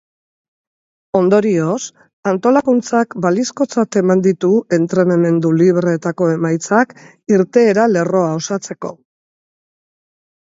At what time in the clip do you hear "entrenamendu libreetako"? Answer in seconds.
4.79-6.29